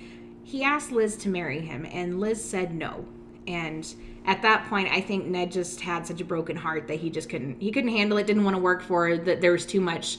[0.44, 3.04] he asked Liz to marry him, and Liz said no.
[3.48, 3.92] And
[4.24, 7.28] at that point, I think Ned just had such a broken heart that he just
[7.28, 9.80] couldn't he couldn't handle it, didn't want to work for her, that there was too
[9.80, 10.18] much,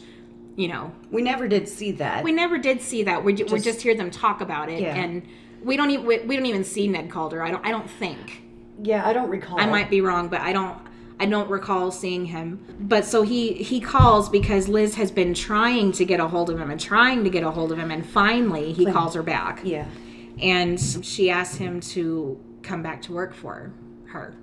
[0.57, 0.91] you know.
[1.11, 2.23] We never did see that.
[2.23, 3.23] We never did see that.
[3.23, 4.95] We, ju- we Just- just hear them talk about it, Yeah.
[4.95, 5.21] and
[5.63, 7.43] we don't even we, we don't even see Ned Calder.
[7.43, 8.41] I don't I don't think.
[8.81, 9.59] yeah, I don't recall.
[9.59, 10.77] I might be wrong, but I don't
[11.19, 12.63] I don't recall seeing him.
[12.79, 16.59] But so he he calls because Liz has been trying to get a hold of
[16.59, 19.61] him and trying to get a hold of him, and finally he calls her back
[19.63, 19.85] Yeah.
[20.41, 23.71] and she asks him to come back to work for
[24.07, 24.33] her.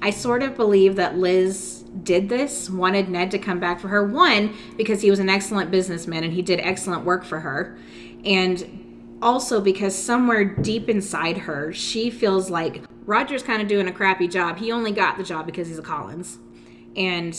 [0.00, 4.04] I sort of believe that Liz did this, wanted Ned to come back for her.
[4.04, 7.78] One, because he was an excellent businessman and he did excellent work for her.
[8.24, 8.81] And
[9.22, 14.28] also because somewhere deep inside her, she feels like Roger's kind of doing a crappy
[14.28, 14.58] job.
[14.58, 16.38] He only got the job because he's a Collins.
[16.96, 17.38] And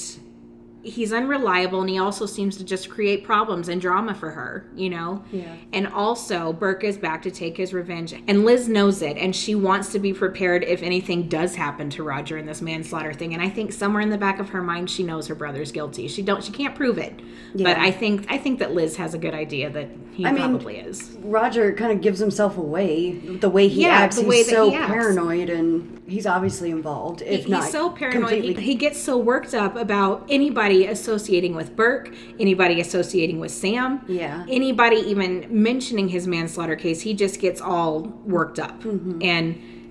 [0.84, 4.89] he's unreliable and he also seems to just create problems and drama for her, you
[4.89, 5.24] know?
[5.32, 5.56] Yeah.
[5.72, 8.13] And also, Burke is back to take his revenge.
[8.28, 12.04] And Liz knows it, and she wants to be prepared if anything does happen to
[12.04, 13.34] Roger in this manslaughter thing.
[13.34, 16.08] And I think somewhere in the back of her mind, she knows her brother's guilty.
[16.10, 17.17] She don't, she can't prove it,
[17.56, 20.41] but I think, I think that Liz has a good idea that he I mean,
[20.41, 21.15] probably is.
[21.22, 24.17] Roger kind of gives himself away the way he Yeah, acts.
[24.17, 24.91] the he's way that so he acts.
[24.91, 27.22] paranoid, and he's obviously involved.
[27.24, 28.32] If He- not, he's so paranoid.
[28.32, 28.63] He, completely.
[28.63, 34.45] he gets so worked up about anybody associating with Burke, anybody associating with Sam, Yeah.
[34.49, 37.01] anybody even mentioning his manslaughter case.
[37.01, 39.21] He just gets all worked up Mm-hmm.
[39.21, 39.45] and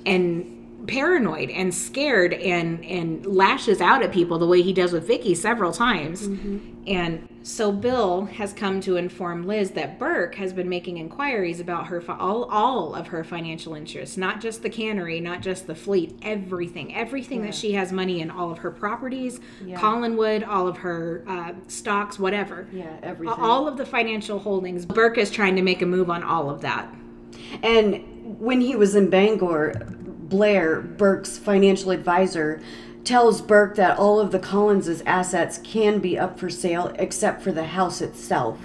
[0.05, 5.07] and paranoid and scared and and lashes out at people the way he does with
[5.07, 6.27] Vicky several times.
[6.29, 6.59] Mm-hmm.
[6.88, 11.87] And so Bill has come to inform Liz that Burke has been making inquiries about
[11.89, 15.75] her fi- all all of her financial interests, not just the cannery, not just the
[15.75, 19.79] fleet, everything, everything that she has money in, all of her properties, Yeah.
[19.81, 22.67] Collinwood, all of her uh, stocks, whatever.
[22.73, 23.37] yeah, everything.
[23.41, 24.87] All of the financial holdings.
[24.87, 26.93] Burke is trying to make a move on all of that.
[27.63, 29.73] And when he was in Bangor,
[30.05, 32.63] Blair, Burke's financial advisor,
[33.05, 37.53] tells Burke that all of the Collins's assets can be up for sale except for
[37.53, 38.59] the house itself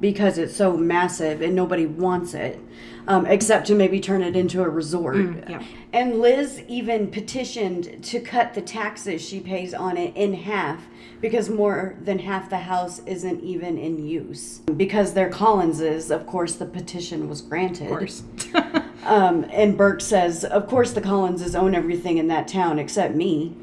[0.00, 2.60] because it's so massive and nobody wants it.
[3.04, 5.16] Um, except to maybe turn it into a resort.
[5.48, 5.60] yeah.
[5.92, 10.86] And Liz even petitioned to cut the taxes she pays on it in half
[11.20, 14.58] because more than half the house isn't even in use.
[14.76, 17.90] Because they're Collinses, of course, the petition was granted.
[17.90, 18.22] Of course.
[19.04, 23.56] Um, and Burke says, Of course, the Collinses own everything in that town except me.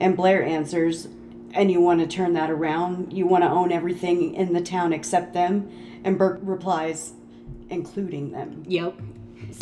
[0.00, 1.08] And Blair answers,
[1.52, 3.12] And you want to turn that around?
[3.12, 5.70] You want to own everything in the town except them?
[6.04, 7.12] And Burke replies,
[7.70, 8.62] Including them.
[8.66, 8.94] yep.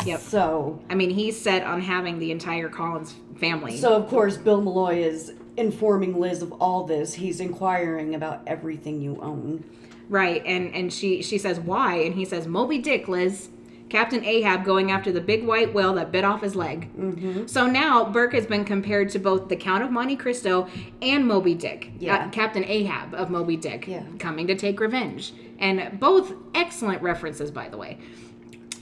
[0.05, 0.19] Yep.
[0.21, 3.77] So, I mean, he's set on having the entire Collins family.
[3.77, 7.13] so of course, Bill Malloy is informing Liz of all this.
[7.13, 9.63] He's inquiring about everything you own.
[10.09, 13.49] Right, and and she she says why, and he says Moby Dick, Liz,
[13.89, 16.89] Captain Ahab going after the big white whale that bit off his leg.
[16.97, 17.45] Mm-hmm.
[17.45, 20.67] So now Burke has been compared to both the Count of Monte Cristo
[21.01, 22.25] and Moby Dick, Yeah.
[22.25, 24.03] uh, Captain Ahab of Moby Dick, Yeah.
[24.17, 27.99] coming to take revenge, and both excellent references, by the way.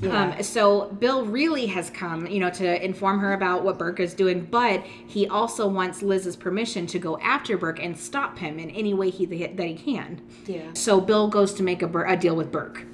[0.01, 0.35] Yeah.
[0.37, 4.13] Um, so Bill really has come, you know, to inform her about what Burke is
[4.13, 8.69] doing, but he also wants Liz's permission to go after Burke and stop him in
[8.71, 10.21] any way he that he can.
[10.45, 10.73] Yeah.
[10.73, 12.85] So Bill goes to make a, a deal with Burke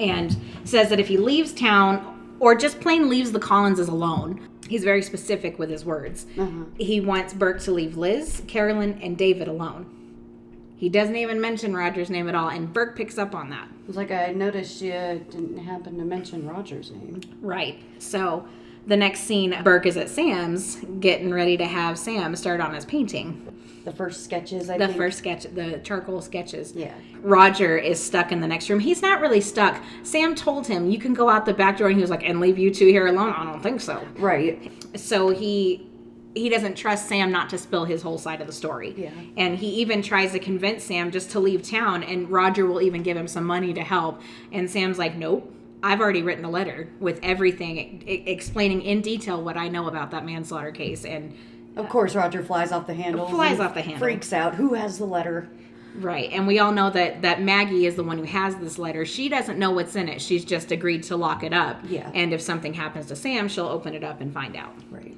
[0.00, 4.84] and says that if he leaves town or just plain leaves the Collinses alone, he's
[4.84, 6.26] very specific with his words.
[6.38, 6.64] Uh-huh.
[6.78, 9.86] He wants Burke to leave Liz, Carolyn, and David alone.
[10.76, 13.68] He doesn't even mention Roger's name at all, and Burke picks up on that.
[13.68, 17.20] It was like I noticed you didn't happen to mention Roger's name.
[17.40, 17.78] Right.
[17.98, 18.46] So
[18.86, 22.84] the next scene, Burke is at Sam's getting ready to have Sam start on his
[22.84, 23.53] painting.
[23.84, 24.80] The first sketches, I think.
[24.80, 24.96] The think.
[24.98, 26.72] first sketch, the charcoal sketches.
[26.74, 26.94] Yeah.
[27.20, 28.80] Roger is stuck in the next room.
[28.80, 29.82] He's not really stuck.
[30.02, 31.88] Sam told him, You can go out the back door.
[31.88, 33.34] And he was like, And leave you two here alone?
[33.36, 34.06] I don't think so.
[34.16, 34.72] Right.
[34.98, 35.90] So he.
[36.36, 38.92] He doesn't trust Sam not to spill his whole side of the story.
[38.96, 39.12] Yeah.
[39.36, 43.04] And he even tries to convince Sam just to leave town, and Roger will even
[43.04, 44.20] give him some money to help.
[44.50, 49.58] And Sam's like, Nope, I've already written a letter with everything explaining in detail what
[49.58, 51.04] I know about that manslaughter case.
[51.04, 51.36] And
[51.76, 53.28] Of course, Roger flies off the handle.
[53.28, 53.98] Flies off the handle.
[53.98, 54.54] Freaks out.
[54.54, 55.48] Who has the letter?
[55.96, 56.30] Right.
[56.32, 59.04] And we all know that that Maggie is the one who has this letter.
[59.04, 60.20] She doesn't know what's in it.
[60.20, 61.80] She's just agreed to lock it up.
[61.84, 62.10] Yeah.
[62.14, 64.74] And if something happens to Sam, she'll open it up and find out.
[64.90, 65.16] Right.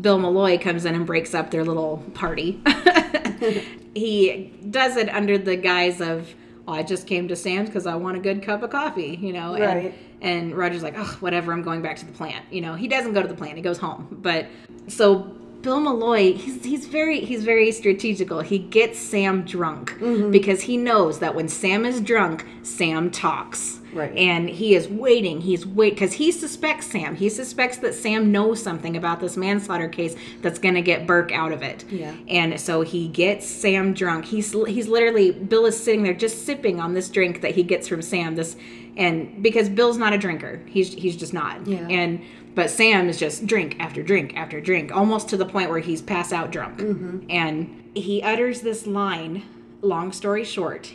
[0.00, 2.62] Bill Malloy comes in and breaks up their little party.
[3.94, 6.32] he does it under the guise of,
[6.68, 9.32] oh, I just came to Sam's because I want a good cup of coffee, you
[9.32, 9.58] know?
[9.58, 9.94] Right.
[10.20, 12.44] And, and Roger's like, oh, whatever, I'm going back to the plant.
[12.50, 14.08] You know, he doesn't go to the plant, he goes home.
[14.22, 14.46] But
[14.88, 18.40] so Bill Malloy, he's, he's very he's very strategical.
[18.40, 20.30] He gets Sam drunk mm-hmm.
[20.30, 23.80] because he knows that when Sam is drunk, Sam talks.
[23.92, 24.16] Right.
[24.16, 25.40] And he is waiting.
[25.40, 27.16] He's wait because he suspects Sam.
[27.16, 31.32] He suspects that Sam knows something about this manslaughter case that's going to get Burke
[31.32, 31.84] out of it.
[31.90, 32.14] Yeah.
[32.28, 34.26] And so he gets Sam drunk.
[34.26, 37.88] He's he's literally Bill is sitting there just sipping on this drink that he gets
[37.88, 38.36] from Sam.
[38.36, 38.56] This
[38.96, 41.66] and because Bill's not a drinker, he's he's just not.
[41.66, 41.86] Yeah.
[41.88, 42.22] And
[42.54, 46.02] but Sam is just drink after drink after drink, almost to the point where he's
[46.02, 46.78] pass out drunk.
[46.78, 47.26] Mm-hmm.
[47.30, 49.44] And he utters this line.
[49.82, 50.92] Long story short,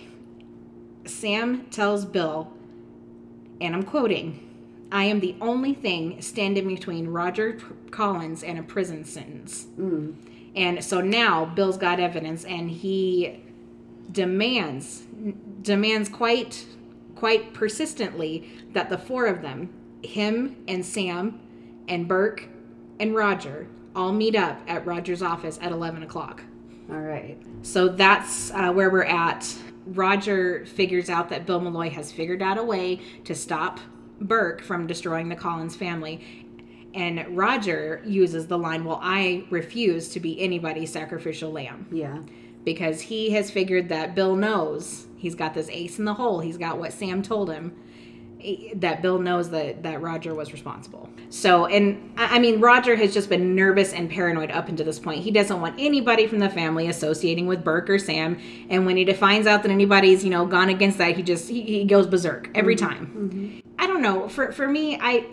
[1.05, 2.51] Sam tells Bill,
[3.59, 4.41] and I'm quoting,
[4.91, 7.57] I am the only thing standing between Roger
[7.91, 9.65] Collins and a prison sentence.
[9.79, 10.15] Mm.
[10.55, 13.43] And so now Bill's got evidence and he
[14.11, 15.03] demands
[15.63, 16.65] demands quite
[17.15, 21.39] quite persistently that the four of them, him and Sam
[21.87, 22.47] and Burke
[22.99, 26.43] and Roger, all meet up at Roger's office at eleven o'clock.
[26.89, 27.37] All right.
[27.63, 29.53] So that's uh, where we're at.
[29.87, 33.79] Roger figures out that Bill Malloy has figured out a way to stop
[34.21, 36.23] Burke from destroying the Collins family.
[36.93, 41.87] And Roger uses the line, Well, I refuse to be anybody's sacrificial lamb.
[41.91, 42.19] Yeah.
[42.63, 46.39] Because he has figured that Bill knows he's got this ace in the hole.
[46.39, 47.75] He's got what Sam told him
[48.75, 51.09] that Bill knows that that Roger was responsible.
[51.29, 55.23] So, and I mean, Roger has just been nervous and paranoid up until this point.
[55.23, 58.39] He doesn't want anybody from the family associating with Burke or Sam.
[58.69, 61.61] And when he finds out that anybody's, you know, gone against that, he just he,
[61.61, 62.87] he goes berserk every mm-hmm.
[62.87, 63.05] time.
[63.07, 63.59] Mm-hmm.
[63.79, 64.29] I don't know.
[64.29, 65.27] For for me, I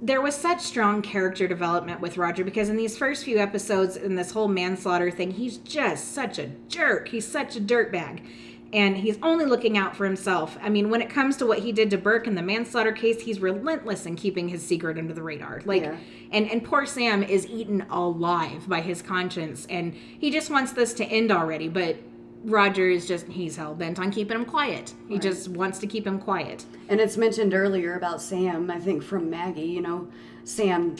[0.00, 4.14] there was such strong character development with Roger because in these first few episodes in
[4.14, 7.08] this whole manslaughter thing, he's just such a jerk.
[7.08, 8.24] He's such a dirtbag.
[8.72, 10.58] And he's only looking out for himself.
[10.62, 13.22] I mean, when it comes to what he did to Burke in the manslaughter case,
[13.22, 15.62] he's relentless in keeping his secret under the radar.
[15.64, 15.96] Like Yeah.
[16.32, 20.92] and and poor Sam is eaten alive by his conscience and he just wants this
[20.94, 21.96] to end already, but
[22.44, 24.92] Roger is just he's hell bent on keeping him quiet.
[25.08, 26.66] He just wants to keep him quiet.
[26.90, 30.08] And it's mentioned earlier about Sam, I think from Maggie, you know,
[30.44, 30.94] Sam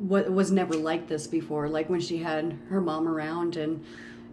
[0.00, 3.84] was never like this before, like when she had her mom around and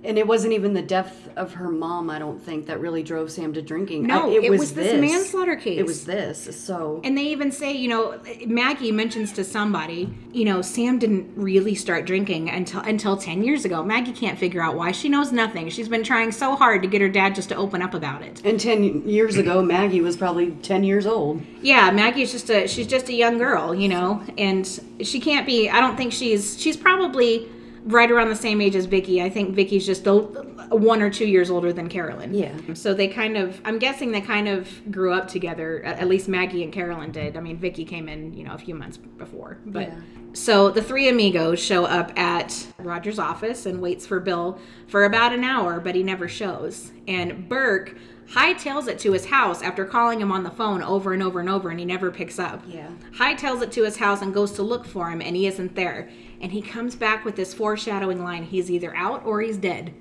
[0.05, 3.31] and it wasn't even the death of her mom, I don't think, that really drove
[3.31, 4.03] Sam to drinking.
[4.07, 5.79] No, I- it was this manslaughter case.
[5.79, 6.47] It was this.
[6.55, 11.31] So And they even say, you know, Maggie mentions to somebody, you know, Sam didn't
[11.35, 13.83] really start drinking until until 10 years ago.
[13.83, 14.91] Maggie can't figure out why.
[14.91, 15.69] She knows nothing.
[15.69, 18.41] She's been trying so hard to get her dad just to open up about it.
[18.45, 21.41] and 10 years ago, Maggie was probably 10 years old.
[21.61, 24.67] Yeah, Maggie's just a she's just a young girl, you know, and
[25.01, 27.49] she can't be I don't think she's she's probably
[27.85, 29.21] right around the same age as Vicky.
[29.21, 32.33] I think Vicky's just a, one or two years older than Carolyn.
[32.33, 32.51] Yeah.
[32.73, 35.83] So they kind of, I'm guessing they kind of grew up together.
[35.83, 37.37] At least Maggie and Carolyn did.
[37.37, 39.59] I mean, Vicky came in, you know, a few months before.
[39.67, 39.99] But Yeah.
[40.33, 45.31] so the three amigos show up at Roger's office and waits for Bill for about
[45.33, 46.91] an hour, but he never shows.
[47.07, 47.95] And Burke
[48.31, 51.49] hightails it to his house after calling him on the phone over and over and
[51.49, 52.63] over, and he never picks up.
[52.67, 52.89] Yeah.
[53.13, 56.09] Hightails it to his house and goes to look for him, and he isn't there.
[56.41, 59.93] And he comes back with this foreshadowing line: he's either out or he's dead.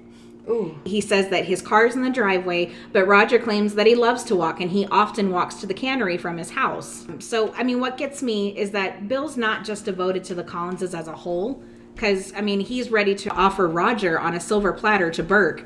[0.49, 0.79] Ooh.
[0.85, 4.37] He says that his car's in the driveway, but Roger claims that he loves to
[4.37, 7.07] walk and he often walks to the cannery from his house.
[7.19, 10.95] So, I mean, what gets me is that Bill's not just devoted to the Collinses
[10.95, 11.63] as a whole,
[11.95, 15.65] because, I mean, he's ready to offer Roger on a silver platter to Burke.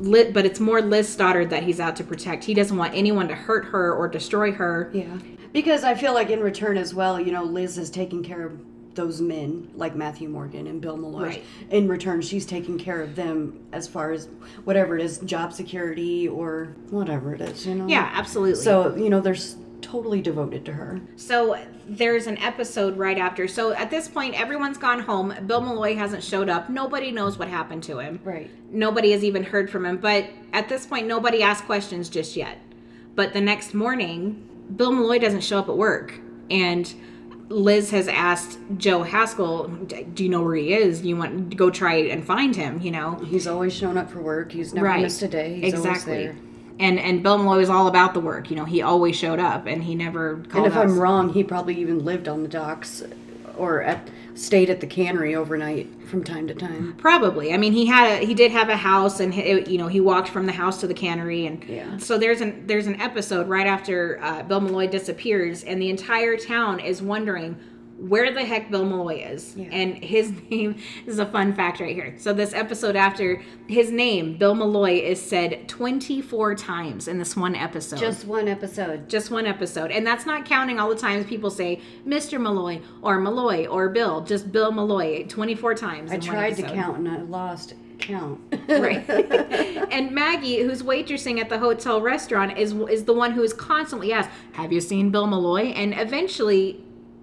[0.00, 2.44] Lit, but it's more Liz Stoddard that he's out to protect.
[2.44, 4.90] He doesn't want anyone to hurt her or destroy her.
[4.92, 5.18] Yeah.
[5.52, 8.58] Because I feel like in return as well, you know, Liz is taking care of
[8.94, 11.22] those men like Matthew Morgan and Bill Malloy.
[11.22, 11.44] Right.
[11.70, 14.28] In return, she's taking care of them as far as
[14.64, 17.86] whatever it is, job security or whatever it is, you know?
[17.86, 18.62] Yeah, absolutely.
[18.62, 21.00] So, you know, they're s- totally devoted to her.
[21.16, 23.48] So there's an episode right after.
[23.48, 25.34] So at this point, everyone's gone home.
[25.46, 26.68] Bill Malloy hasn't showed up.
[26.70, 28.20] Nobody knows what happened to him.
[28.22, 28.50] Right.
[28.70, 29.96] Nobody has even heard from him.
[29.98, 32.58] But at this point, nobody asked questions just yet.
[33.14, 36.14] But the next morning, Bill Malloy doesn't show up at work.
[36.50, 36.92] And
[37.48, 41.02] Liz has asked Joe Haskell, Do you know where he is?
[41.02, 43.16] You want to go try and find him, you know?
[43.16, 44.52] He's always shown up for work.
[44.52, 45.60] He's never missed a day.
[45.60, 46.32] He's exactly.
[46.80, 48.50] And and Bill Malloy was all about the work.
[48.50, 50.90] You know, he always showed up, and he never called And if us.
[50.90, 53.02] I'm wrong, he probably even lived on the docks
[53.56, 56.94] or at stayed at the cannery overnight from time to time.
[56.96, 57.52] Probably.
[57.52, 60.00] I mean, he had a he did have a house, and he, you know he
[60.00, 61.98] walked from the house to the cannery, and Yeah.
[61.98, 66.36] so there's an there's an episode right after uh, Bill Malloy disappears, and the entire
[66.38, 67.56] town is wondering
[68.08, 69.68] where the heck Bill Malloy is, Yeah.
[69.70, 72.14] and his name is a fun fact right here.
[72.18, 77.54] So this episode after his name, Bill Malloy, is said 24 times in this one
[77.54, 77.98] episode.
[77.98, 79.08] Just one episode.
[79.08, 79.90] just one episode.
[79.90, 82.40] And that's not counting all the times people say Mr.
[82.40, 84.22] Malloy or Malloy or Bill.
[84.22, 86.10] Just Bill Malloy 24 times.
[86.10, 88.40] I tried to count and I lost count.
[88.66, 89.04] Right.
[89.92, 94.12] and Maggie, who's waitressing at the hotel restaurant, is is the one who is constantly
[94.12, 96.82] asked, "Have you seen Bill Malloy?" And eventually,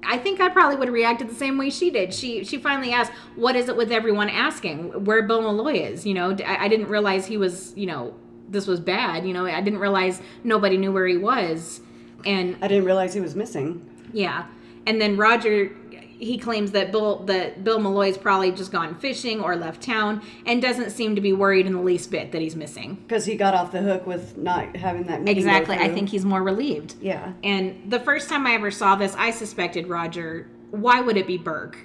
[0.10, 2.14] I think I probably would have reacted the same way she did.
[2.14, 6.14] She she finally asked, "What is it with everyone asking where Bill Malloy is?" You
[6.14, 7.74] know, I, I didn't realize he was.
[7.76, 8.14] You know,
[8.50, 9.28] this was bad.
[9.28, 11.82] You know, I didn't realize nobody knew where he was.
[12.26, 13.86] And I didn't realize he was missing.
[14.14, 14.46] yeah.
[14.88, 15.76] And then Roger
[16.20, 20.62] he claims that Bill that Bill Malloy's probably just gone fishing or left town and
[20.62, 22.96] doesn't seem to be worried in the least bit that he's missing.
[23.08, 25.38] Because he got off the hook with not having that meeting.
[25.38, 25.76] Exactly.
[25.76, 26.96] I think he's more relieved.
[27.02, 27.34] Yeah.
[27.44, 30.50] And the first time I ever saw this, I suspected Roger.
[30.72, 31.78] Why would it be Burke?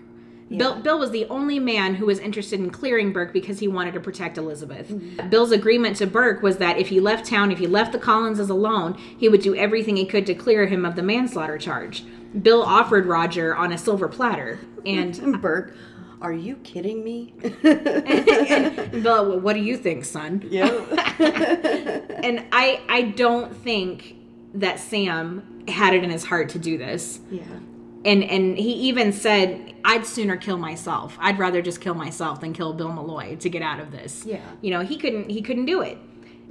[0.58, 3.94] Bill, Bill was the only man who was interested in clearing Burke because he wanted
[3.94, 4.88] to protect Elizabeth.
[4.88, 5.30] Mm-hmm.
[5.30, 8.50] Bill's agreement to Burke was that if he left town, if he left the Collinses
[8.50, 12.04] alone, he would do everything he could to clear him of the manslaughter charge.
[12.40, 14.58] Bill offered Roger on a silver platter.
[14.86, 15.76] And And Burke,
[16.20, 17.34] are you kidding me?
[19.02, 20.42] Bill, what do you think, son?
[20.48, 20.68] yeah.
[22.22, 24.14] And I, I don't think
[24.54, 27.18] that Sam had it in his heart to do this.
[27.30, 27.42] yeah.
[28.04, 32.52] and and he even said i'd sooner kill myself i'd rather just kill myself than
[32.52, 34.40] kill bill malloy to get out of this Yeah.
[34.60, 35.98] you know he couldn't he couldn't do it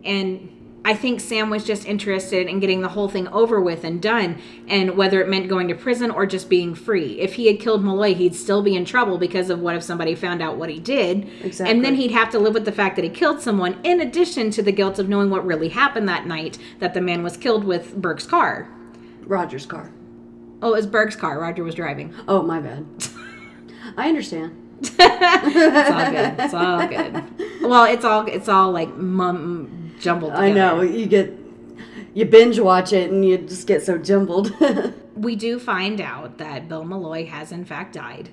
[0.06, 0.50] and
[0.84, 4.36] i think sam was just interested in getting the whole thing over with and done
[4.68, 7.84] and whether it meant going to prison or just being free if he had killed
[7.84, 10.80] malloy he'd still be in trouble because of what if somebody found out what he
[10.80, 11.72] did Exactly.
[11.76, 14.50] and then he'd have to live with the fact that he killed someone in addition
[14.52, 17.64] to the guilt of knowing what really happened that night that the man was killed
[17.64, 18.68] with burke's car
[19.26, 19.92] Roger's car.
[20.64, 22.86] oh it was burke's car roger was driving Oh, my bad.
[23.98, 24.58] I understand.
[24.84, 25.00] It's
[25.92, 26.40] all good.
[26.40, 27.62] It's all good.
[27.62, 30.32] Well, it's all it's all like mum jumbled.
[30.34, 30.48] Together.
[30.48, 30.82] I know.
[30.82, 31.34] You get,
[32.14, 34.54] you binge watch it and you just get so jumbled.
[35.14, 38.30] We do find out that Bill Malloy has in fact died.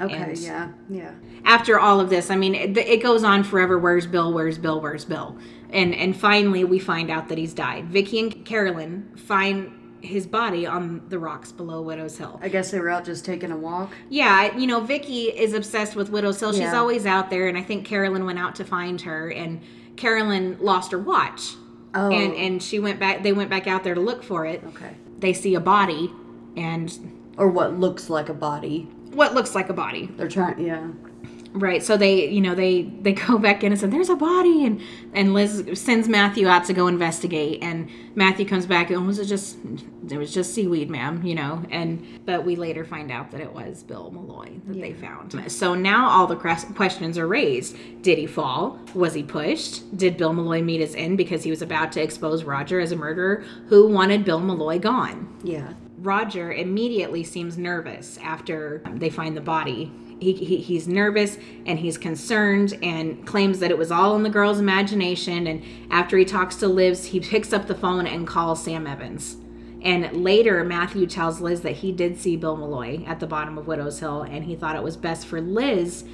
[0.00, 0.12] okay.
[0.14, 0.68] And- yeah.
[0.90, 1.12] Yeah.
[1.44, 3.78] After all of this, I mean, it, it goes on forever.
[3.78, 4.32] Where's Bill?
[4.32, 4.80] Where's Bill?
[4.80, 5.38] Where's Bill?
[5.70, 7.86] And and finally, we find out that he's died.
[7.86, 9.70] Vicky and Carolyn find
[10.02, 12.38] his body on the rocks below Widow's Hill.
[12.42, 13.92] I guess they were out just taking a walk.
[14.10, 16.52] Yeah, you know, Vicky is obsessed with Widow's Hill.
[16.52, 16.76] She's Yeah.
[16.78, 19.60] always out there, and I think Carolyn went out to find her, and
[19.96, 21.54] Carolyn lost her watch.
[21.94, 22.10] Oh.
[22.12, 24.94] and and she went back they went back out there to look for it okay.
[25.18, 26.12] they see a body
[26.56, 26.92] and
[27.38, 28.86] Or what looks like a body.
[29.12, 30.58] what looks like a body They're trying.
[30.60, 30.88] Yeah.
[31.56, 34.64] Right so they you know they they go back in and said, there's a body
[34.64, 34.80] and
[35.14, 39.26] and liz sends matthew out to go investigate and matthew comes back and was it
[39.26, 39.56] just
[40.10, 43.52] it was just seaweed ma'am you know and but we later find out that it
[43.52, 45.50] was bill malloy that they found.
[45.50, 47.76] So now all the questions are raised.
[48.02, 48.78] Did he fall?
[48.94, 49.96] Was he pushed?
[49.96, 52.96] Did bill malloy meet his end because he was about to expose roger as a
[52.96, 53.44] murderer?
[53.68, 55.38] Who wanted bill malloy gone?
[55.42, 55.72] Yeah.
[56.06, 59.92] Roger immediately seems nervous after they find the body.
[60.20, 61.36] He, he, he's nervous
[61.66, 65.46] and he's concerned and claims that it was all in the girl's imagination.
[65.46, 69.36] And after he talks to Liz, he picks up the phone and calls Sam Evans.
[69.82, 73.66] And later, Matthew tells Liz that he did see Bill Malloy at the bottom of
[73.66, 76.04] Widow's Hill and he thought it was best for Liz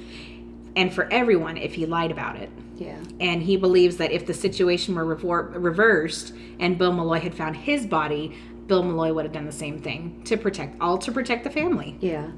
[0.75, 2.49] and for everyone if he lied about it.
[2.77, 2.97] Yeah.
[3.19, 7.85] And he believes that if the situation were reversed and Bill Malloy had found his
[7.85, 8.35] body,
[8.67, 11.97] Bill Malloy would have done the same thing to protect all to protect the family.
[11.99, 12.29] Yeah.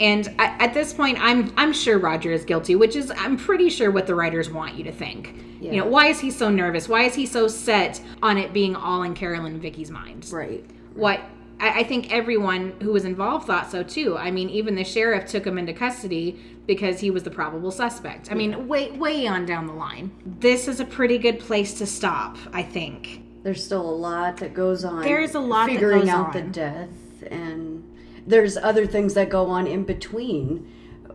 [0.00, 3.68] And I, at this point, I'm I'm sure Roger is guilty, which is I'm pretty
[3.68, 5.34] sure what the writers want you to think.
[5.60, 5.72] Yeah.
[5.72, 6.88] You know, why is he so nervous?
[6.88, 10.28] Why is he so set on it being all in Carolyn and Vicky's mind?
[10.32, 10.64] Right.
[10.94, 11.20] What
[11.60, 14.16] I, I think everyone who was involved thought so too.
[14.16, 18.30] I mean, even the sheriff took him into custody because he was the probable suspect.
[18.30, 20.10] I mean, way way on down the line.
[20.40, 23.22] This is a pretty good place to stop, I think.
[23.42, 25.02] There's still a lot that goes on.
[25.02, 26.88] There's a lot that figuring out the death,
[27.30, 27.84] and
[28.26, 30.66] there's other things that go on in between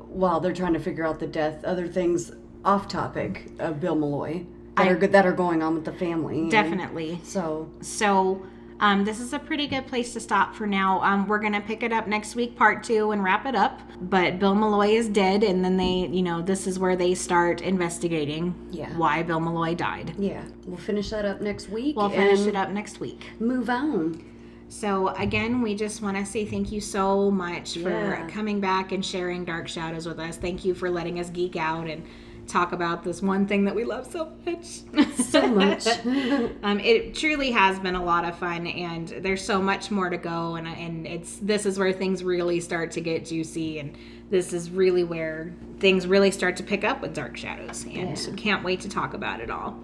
[0.08, 1.64] while they're trying to figure out the death.
[1.66, 2.32] Other things
[2.64, 4.46] off topic of Bill Malloy
[4.78, 6.40] that I- are that are going on with the family.
[6.42, 7.20] and Definitely.
[7.24, 8.42] So So
[8.84, 11.02] um, this is a pretty good place to stop for now.
[11.04, 13.80] Um, we're gonna pick it up next week, part two, and wrap it up.
[14.02, 17.62] But Bill Malloy is dead, and then they, you know, this is where they start
[17.62, 18.90] investigating Yeah.
[18.98, 20.14] why Bill Malloy died.
[20.20, 21.96] yeah, we'll finish that up next week.
[21.96, 23.24] We'll finish it up next week.
[23.40, 24.22] Move on.
[24.68, 28.28] So again, we just want to say thank you so much for Yeah.
[28.28, 30.36] coming back and sharing Dark Shadows with us.
[30.36, 32.04] Thank you for letting us geek out and
[32.48, 34.82] talk about this one thing that we love so much.
[35.16, 35.88] So much.
[36.64, 40.18] um, it truly has been a lot of fun, and there's so much more to
[40.18, 40.56] go.
[40.56, 43.96] And and it's this is where things really start to get juicy, and
[44.30, 47.86] this is really where things really start to pick up with Dark Shadows.
[47.86, 49.80] And so can't wait to talk about it all.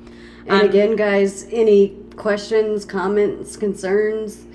[0.48, 4.46] And Um, again, guys, any questions, comments, concerns?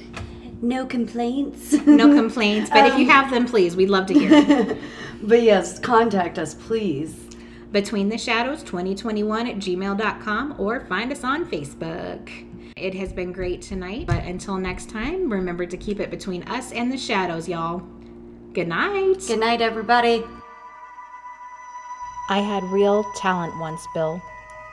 [0.62, 1.72] No complaints.
[1.86, 4.78] No complaints, but if you have them, please, we'd love to hear.
[5.22, 7.24] but yes, contact us, please.
[7.75, 12.31] Between the Shadows 2021 at gmail.com or find us on Facebook.
[12.77, 16.70] It has been great tonight, but until next time, remember to keep it between us
[16.70, 17.83] and the shadows, y'all.
[18.53, 19.25] Good night.
[19.27, 20.22] Good night, everybody.
[22.29, 24.22] I had real talent once, Bill.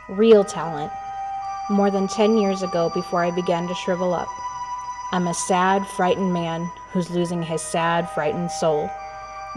[0.07, 0.91] Real talent.
[1.71, 4.29] More than 10 years ago, before I began to shrivel up.
[5.11, 8.91] I'm a sad, frightened man who's losing his sad, frightened soul.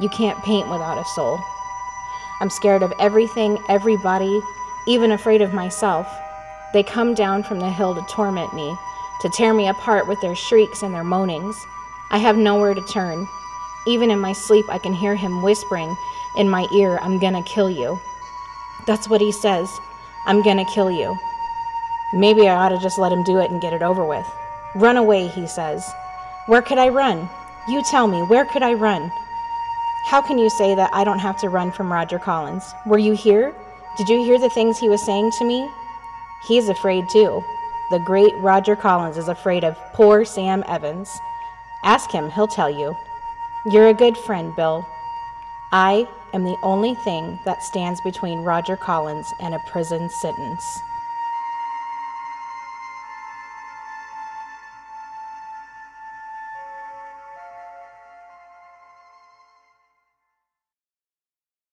[0.01, 1.39] You can't paint without a soul.
[2.45, 4.43] I'm scared of everything, everybody,
[4.87, 6.07] even afraid of myself.
[6.75, 8.77] They come down from the hill to torment me,
[9.23, 11.57] to tear me apart with their shrieks and their moanings.
[12.11, 13.27] I have nowhere to turn.
[13.87, 15.97] Even in my sleep, I can hear him whispering
[16.37, 17.99] in my ear, I'm gonna kill you.
[18.87, 19.81] That's what he says.
[20.27, 21.17] I'm gonna kill you.
[22.13, 24.31] Maybe I ought to just let him do it and get it over with.
[24.75, 25.83] Run away, he says.
[26.45, 27.27] Where could I run?
[27.71, 29.11] You tell me, where could I run?
[30.05, 32.75] How can you say that I don't have to run from Roger Collins?
[32.85, 33.55] Were you here?
[33.97, 35.67] Did you hear the things he was saying to me?
[36.47, 37.43] He's afraid too.
[37.91, 41.09] The great Roger Collins is afraid of poor Sam Evans.
[41.85, 42.95] Ask him, he'll tell you.
[43.65, 44.87] You're a good friend, Bill.
[45.73, 50.81] I am the only thing that stands between Roger Collins and a prison sentence.